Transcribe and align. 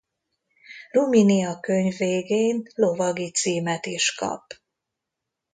Rumini 0.91 1.45
a 1.45 1.59
könyv 1.59 1.97
végén 1.97 2.67
lovagi 2.75 3.31
címet 3.31 3.85
is 3.85 4.13
kap. 4.15 4.53